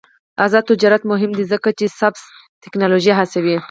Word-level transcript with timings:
آزاد 0.45 0.63
تجارت 0.71 1.01
مهم 1.11 1.31
دی 1.37 1.43
ځکه 1.51 1.69
چې 1.77 1.85
سبز 1.99 2.21
تکنالوژي 2.63 3.13
هڅوي. 3.19 3.55